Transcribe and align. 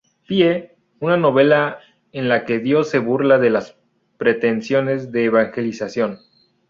Pye", 0.27 0.71
una 0.99 1.15
novela 1.15 1.77
en 2.11 2.27
la 2.27 2.43
que 2.43 2.57
Dios 2.57 2.89
se 2.89 2.97
burla 2.97 3.37
de 3.37 3.51
las 3.51 3.77
pretensiones 4.17 5.11
de 5.11 5.25
evangelización. 5.25 6.17